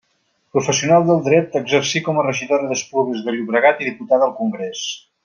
Professional 0.55 1.03
del 1.09 1.19
Dret, 1.27 1.53
exercí 1.59 2.01
com 2.07 2.21
a 2.21 2.25
regidora 2.29 2.71
d'Esplugues 2.71 3.21
de 3.29 3.37
Llobregat 3.37 3.85
i 3.85 3.89
diputada 3.91 4.27
al 4.31 4.35
Congrés. 4.43 4.83